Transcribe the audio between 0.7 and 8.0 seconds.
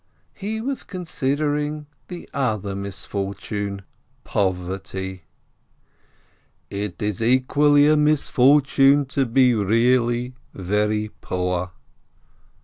considering the other misfortune— poverty. "It is equally a